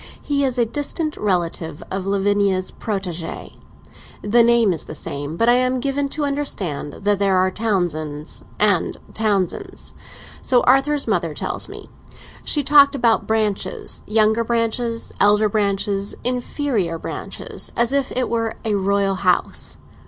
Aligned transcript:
He 0.19 0.43
is 0.43 0.57
a 0.57 0.65
distant 0.65 1.15
relation 1.15 1.77
of 1.91 2.07
Lavinia's 2.07 2.71
protégé. 2.71 3.53
The 4.23 4.41
name 4.41 4.73
is 4.73 4.85
the 4.85 4.95
same, 4.95 5.37
but 5.37 5.47
I 5.47 5.53
am 5.53 5.79
given 5.79 6.09
to 6.09 6.25
understand 6.25 6.93
that 7.03 7.19
there 7.19 7.37
are 7.37 7.51
Townsends 7.51 8.43
and 8.59 8.97
Townsends. 9.13 9.93
So 10.41 10.61
Arthur's 10.63 11.05
mother 11.07 11.35
tells 11.35 11.69
me; 11.69 11.87
she 12.43 12.63
talked 12.63 12.95
about 12.95 13.27
'branches'—younger 13.27 14.43
branches, 14.43 15.13
elder 15.19 15.47
branches, 15.47 16.15
inferior 16.23 16.97
branches—as 16.97 17.93
if 17.93 18.11
it 18.13 18.27
were 18.27 18.55
a 18.65 18.73
royal 18.73 19.13
house. 19.21 19.77